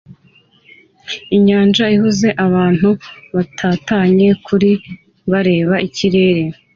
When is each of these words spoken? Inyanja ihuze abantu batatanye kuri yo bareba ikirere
Inyanja 1.35 1.83
ihuze 1.95 2.29
abantu 2.45 2.89
batatanye 3.35 4.27
kuri 4.45 4.69
yo 4.73 4.83
bareba 5.31 5.75
ikirere 5.87 6.43